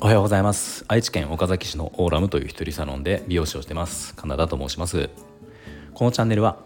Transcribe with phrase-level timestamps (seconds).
[0.00, 0.84] おはようございます。
[0.86, 4.14] 愛知県岡崎市のオーラムという一人サロンで美容師をしてます。
[4.14, 5.10] カナダと申します。
[5.94, 6.58] このチャンネルは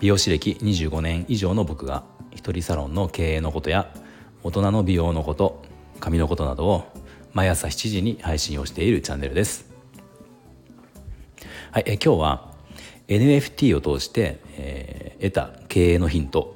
[0.00, 3.90] 美容師歴25年以上の僕が一人サロンの経営のことや
[4.42, 5.62] 大人の美容のこと
[5.98, 6.92] 髪のことなどを
[7.32, 9.70] 毎朝7時に配信をしているチャンネルです。
[11.70, 12.54] はい、え今日は
[13.08, 16.55] NFT を通して、えー、得た経営のヒント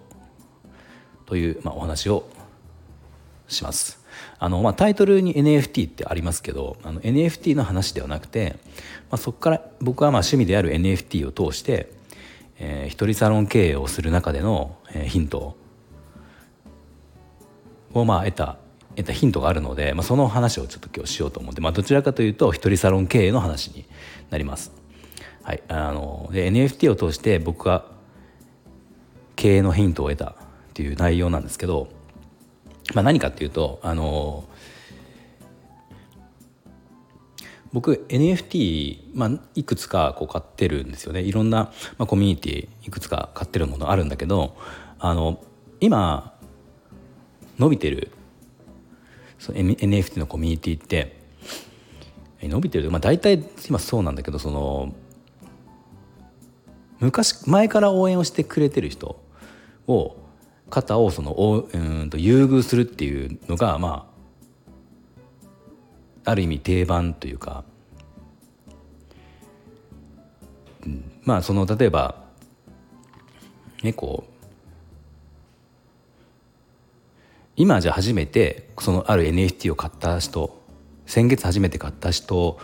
[1.31, 2.29] という、まあ、お話を
[3.47, 4.05] します
[4.41, 8.59] あの、まあ、タイトルに NFT ってありますけどあの NFT の話ではなくて、
[9.11, 11.93] まあ、そこから僕はまあ趣味である NFT を通して、
[12.59, 15.57] えー、一人サロン経営をする中での、えー、ヒント
[17.95, 18.59] をまあ得た
[18.97, 23.85] 得たヒントがあるので、まあ、その話をちょっと今日しようと思って、まあ、どちらかというと一人サロン経営の話に
[24.31, 24.73] なります。
[25.45, 27.85] はい、あので NFT を通して僕が
[29.37, 30.35] 経営のヒントを得た
[30.81, 31.89] っていう内容なんですけど、
[32.95, 34.45] まあ、何かっていうとあの
[37.75, 41.21] 僕 NFT、まあ、いくつかこう買ってるんですよね。
[41.21, 44.57] いろんな、まあ、コミュニティいくつか買ってるものあるんだけど
[44.99, 45.45] あの
[45.81, 46.35] 今
[47.59, 48.11] 伸びてる
[49.39, 51.21] その NFT のコミュニティって
[52.43, 54.95] 伸びてる、まあ、大体今そうなんだけどその
[57.01, 59.21] 昔前から応援をしてくれてる人
[59.87, 60.17] を
[60.71, 64.07] 方をそのおうんと優遇するっていうのがま
[66.25, 67.65] あある意味定番というか、
[70.87, 72.25] うん、まあその例えば
[73.83, 74.31] ねこう
[77.57, 80.59] 今じゃ初めてそのある NFT を買った人
[81.07, 82.59] 先月初めて買った人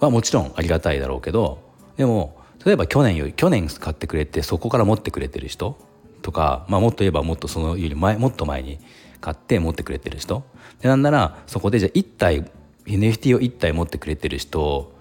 [0.00, 1.62] はもちろんありがたいだろうけど
[1.96, 5.78] でも例えば去年より去年買ってくれてそこから持ってくれてる人
[6.26, 8.80] とか、まあ、もっと言えばもっとそのより前もっと前に
[9.20, 10.42] 買って持ってくれてる人。
[10.80, 12.50] でなんならそこでじゃあ1体
[12.84, 14.92] NFT を1体持ってくれてる人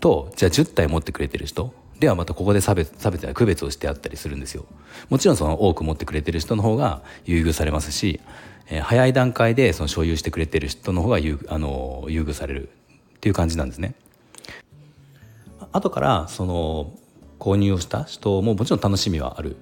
[0.00, 1.72] とじゃあ10体持ってくれてる人。
[2.00, 4.66] ではまたここで差別差別や区別をしてあったりするんですよ。
[5.10, 8.20] もちろんその多く持ってくれてる人の方が優遇されますし、
[8.68, 12.68] えー、早い段階でその所有してくれてる人の方が優あの優遇される。
[12.68, 13.94] っていう感じなんですね。
[15.70, 16.92] 後からその
[17.38, 19.56] 購入をした人ももちろん楽しみはある。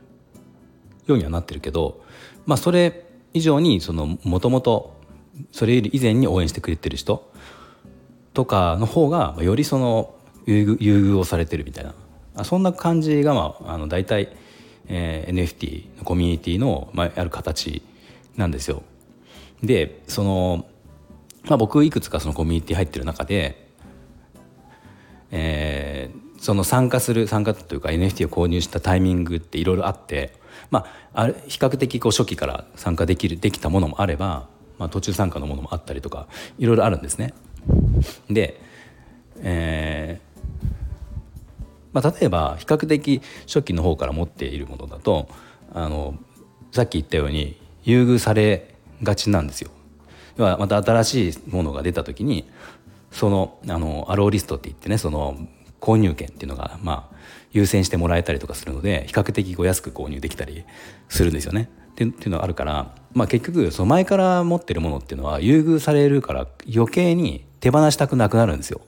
[1.11, 2.03] ようにはなってるけど、
[2.47, 3.81] まあ、それ以上に
[4.25, 4.97] もともと
[5.53, 7.31] それ以前に応援してくれてる人
[8.35, 10.15] とかの方がよりその
[10.47, 11.85] 優遇優遇をされてるみたい
[12.35, 14.35] なそんな感じが、まあ、あの大体、
[14.89, 17.83] えー、NFT のコミュニティの、まあ、ある形
[18.37, 18.83] なんですよ。
[19.63, 20.67] でその、
[21.45, 23.71] まあ、僕いくつかそのコミュニティ入ってる中で
[25.31, 30.40] えー、その参加する参加というか NFT を購入したタイミングっていろいろあって、
[30.71, 36.29] まあ、あれ比較的こう初期から参加できるできたものもあれば、まあ、途中参加のものもあったりとか
[36.59, 37.35] いろいろあるんですね。
[38.29, 38.61] で、
[39.43, 40.31] えー
[41.93, 45.29] まあ、例えば比較的初期の方から持っているものだと
[45.73, 46.15] あの
[46.73, 49.71] さっき言ったように優遇されがちなんですよ。
[50.37, 52.49] 要はまた新しいものが出た時に
[53.11, 55.37] そのあのアローリストって言ってねその
[55.81, 57.17] 購入権っていうのがまあ
[57.53, 60.65] 優先してもらえたりとかするので比較的こう安く購入できたり
[61.09, 61.71] するんですよね。
[61.91, 68.81] っていうのがあるから、まあ、結局その前から持ってるものっていうのは優遇されるから余計に手放したくなくなるんですよ。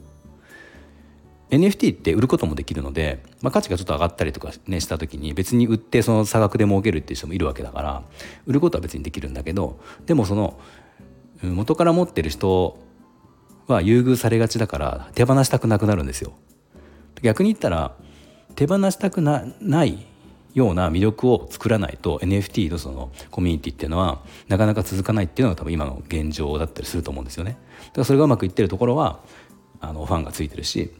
[1.50, 8.02] NFT って売ることもできるので、まあ、価値がちょっと上がったりとか、ね、した時に別に売ってその差額で儲けるっていう人もいるわけだから
[8.46, 10.58] 売ることは別にできるんだけどでもその
[11.42, 12.78] 元から持ってる人
[13.66, 16.32] は優遇されがちだから手放したくなくなるんですよ。
[17.22, 17.94] 逆に言ったら
[18.54, 20.06] 手放したくなない
[20.54, 27.52] ような魅力を作らないと NFT のそのコミュニティっていうのはなかなか続かないっていうのが多分今の現状だったりすると思うんですよね。
[27.52, 29.20] だからそれがうまくいってるところは
[29.80, 30.92] あのファンがついてるし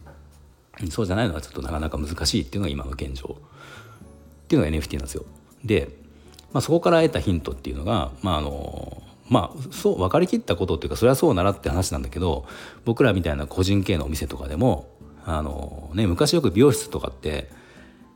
[0.91, 5.25] そうじゃないのはちょっとなかなか難しいっていうのが今の現状っていうのが NFT なんですよ。
[5.65, 5.89] で、
[6.53, 12.47] まあ、そこから得たヒントっていうのが、まあ、あのまあそう分かりきったことっていうかそれはそうならって話なんだけど
[12.84, 14.89] 僕らみたいな個人系のお店とかでも
[15.24, 17.51] あの、ね、昔よく美容室とかって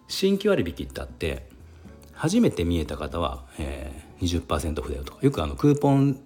[0.09, 1.49] 新規割引ってあって
[2.13, 6.19] 初めて見えた方は、えー、20%オフだよとかよくあのクーポン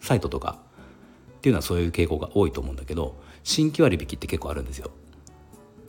[0.00, 0.58] サイトとか
[1.38, 4.90] っていうのはそういう傾向が多いと思うんだけど新規割引って結構あるんですよ。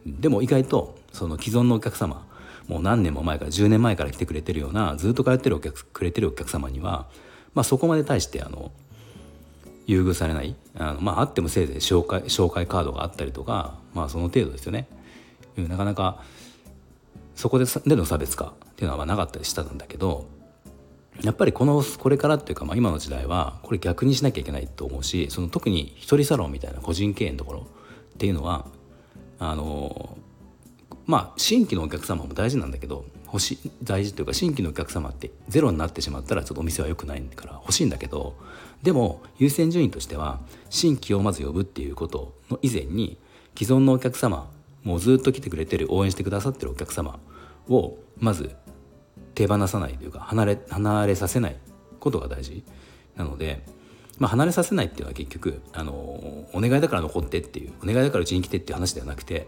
[0.06, 2.28] でも意外とその既存のお客様
[2.68, 7.08] もう何年も前から10年前から来てくれてるようなずっと通ってるお客くれてるお客様には
[7.56, 8.72] まあ、そこまで対してあの
[9.88, 14.88] 優遇されないあの、まあ、あってもせいぜい紹介紹介カードがあったりとか、まあ、その程度ですよね。
[15.58, 16.22] なかなか
[17.36, 20.28] そこででの差別化っていうのはなかったりしたんだけど
[21.24, 27.68] やっぱりこのこれからっていうか、まあ、今の時代はこれ逆にしなきゃいけないと思うしその特に一人サロンみたいな個人経営のところ
[28.16, 28.66] っていうのは
[29.40, 30.18] あの
[31.06, 38.36] まあ新規のお客様も大事なんだけど欲しい大事というか新規のお客様ってゼロになってしまったらちょっとお店は良くないから欲しいんだけど
[38.84, 40.40] でも優先順位としては
[40.70, 43.18] 新規をまず呼ぶっていうことの以前に
[43.58, 44.50] 既存のお客様
[44.84, 47.20] もうずっと来てくれてる応援してくださってるお客様
[47.68, 48.56] をまず
[49.34, 51.58] 手放さないというか離れ離れさせない
[52.00, 52.64] ことが大事
[53.16, 53.66] なので、
[54.20, 59.48] まあ、離れさせないっていうのは結局あのお願いだから残ってっていうお願いだからうちに来てっていう話ではなくて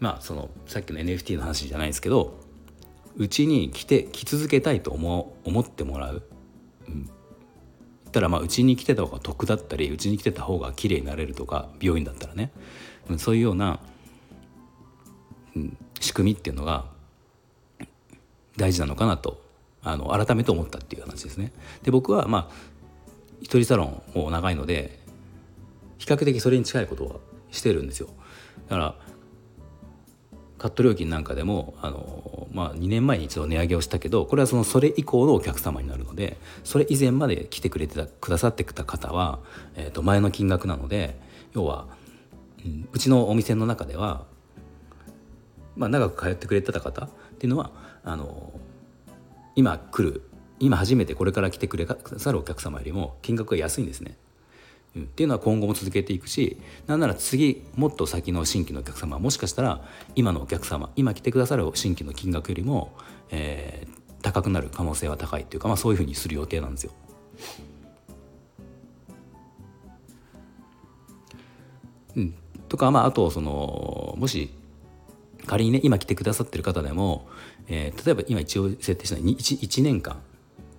[0.00, 2.43] まあそのさっきの NFT の話じゃないですけど
[3.16, 6.22] うちに来て来続けたいと思思ってもらう、
[6.88, 12.50] うん、言ったらまあうちに来てた方が得だったりうちに来てた方が綺麗になれるとか美容院だったらね、
[13.08, 13.80] うん、そういうような、
[15.56, 16.86] うん、仕組みっていうのが
[18.56, 19.42] 大事なのかなと
[19.82, 21.52] あの改めて思ったっていう話ですね。
[21.82, 22.74] で僕はまあ
[23.42, 24.98] 一人サロンも長いので
[25.98, 27.16] 比較的それに近いことは
[27.50, 28.08] してるんですよ。
[28.68, 28.94] だから
[30.64, 39.40] カット料金なんかでもあの、まあ、2年前に一度値上げをしたけどこれはそのそれ以降のお客様になるのでそれ以前まで来てくれてたくださってた方は、
[39.76, 41.20] えー、と前の金額なので
[41.52, 41.86] 要は、
[42.64, 44.24] うん、うちのお店の中では、
[45.76, 47.70] まあ、長く通ってくれてた方っていうのは
[48.02, 48.50] あの
[49.56, 50.22] 今来る
[50.60, 51.86] 今初めてこれから来てくれ
[52.16, 54.16] さるお客様よりも金額が安いんですね。
[54.96, 56.56] っていうのは今後も続けていくし
[56.86, 59.82] なんなら次もっと先の新規のお客様もしかしたら
[60.14, 62.92] 今のお客様今来てくださる新規の金額よりも、
[63.30, 66.92] えー、高くなる可能性は高いっていうか、まあ、そういうふうにする予定なんですよ。
[72.16, 72.34] うん、
[72.68, 74.54] とかまああとそのもし
[75.46, 77.28] 仮にね今来てくださってる方でも、
[77.66, 80.22] えー、例えば今一応設定した 1, 1年間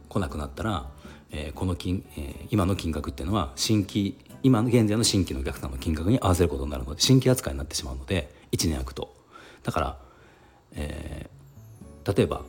[0.08, 0.90] 来なくなったら、
[1.32, 9.14] えー、この金、えー、今の金額っていうのは新規今の現在の新規のお客さんの金額に合わせることになるので新規扱いになってしまうので1年空くと。
[9.64, 9.98] だから、
[10.74, 12.42] えー、例えば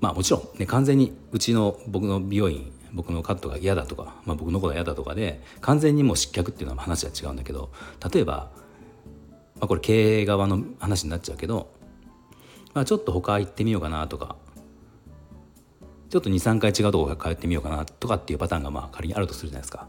[0.00, 7.70] まあもちろんね完全にうちの僕の美容院僕のカットが嫌だとか、まあ、僕のことが嫌だとかで完全にもう失脚っていうのは話は違うんだけど
[8.12, 8.50] 例えば
[9.60, 11.70] まあ、これ経営側の話になっちゃうけど、
[12.72, 14.36] まあ、ちょっと他行ってみようかなとか
[16.10, 19.86] ちょっと23回違うとこ通ってみようかなとかっていうパターンがまあ仮にあるとするじゃないですか。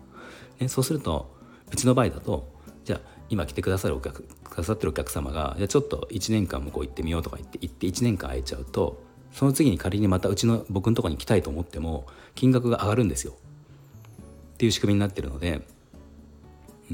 [0.60, 1.36] ね、そうすると
[1.72, 2.48] うちの場合だと
[2.86, 9.02] じゃあ今来てくださるお客くださってるお客様がじゃあちょっと1年間向こう行ってみようとか言って行って1年間空いちゃうと
[9.32, 13.34] その次に仮にまたうちの僕のとこに来たいと思っても金額が上がるんですよ。
[14.54, 15.62] っていう仕組みになってるので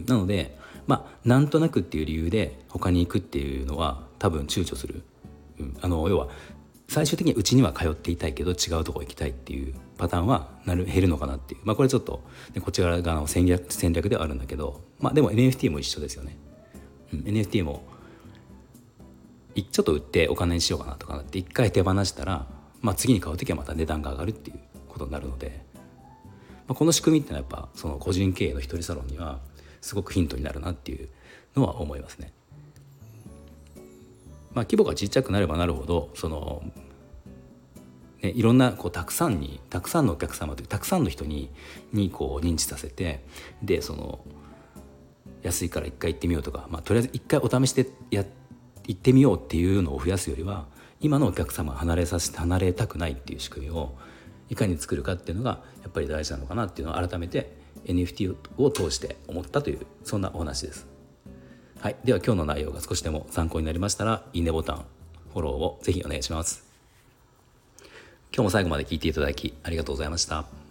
[0.05, 5.03] なのでまあなんとなくっていう理由で他に行くっていうのは多分躊躇する、
[5.59, 6.29] うん、あの要は
[6.87, 12.23] 最終的にうちには通っていたいけど違うとこ行きたいっていうパターンはなる減るのかなっていうまあこれちょっと、
[12.53, 16.37] ね、こち側の戦略戦略ではあるんだけどまあでも NFT も一緒ですよね、
[17.13, 17.83] うん、NFT も
[19.63, 22.45] ちょっと売ってお金にしようかなとかなって一回手放したら、
[22.81, 25.81] まあ、次に買う時はまた値段が上がるっていうことになるので、ま
[26.69, 29.39] あ、この仕組みってのはやっぱその個人経営の一人サロンには
[29.81, 31.09] すごくヒントになるなっていう
[31.55, 32.31] のは思いますね。
[34.57, 36.63] まあ、規模がちっちゃくなればなるほどその、
[38.23, 41.51] ね、いろんなこうたくさんにたくさんのお客様というたくさんの人に
[41.93, 43.23] にこう認知させて
[43.61, 44.19] でその
[45.43, 48.25] 安いから一回行ってみようとか、まあ、とりあえず一回お試しでや
[48.87, 50.65] 行ってみようっていうのを増やすよりは
[51.01, 53.93] 今のお客様離れさせて離れたくないっていう仕組みを
[54.49, 60.96] いかに作るかっていうのがやっぱり大事なのかなっていうのを改めて NFT を通して思ったというそんなお話です。
[61.87, 64.85] はい、では今日の内容が少しでも参考になりましたらいいねボタン
[65.31, 66.65] フォローをぜひお願いします。
[68.33, 70.66] 今日も最後まで聞いていただきありがとうございました。